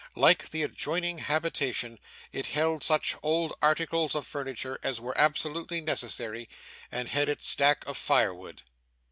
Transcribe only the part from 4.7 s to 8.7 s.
as were absolutely necessary, and had its stack of fire wood.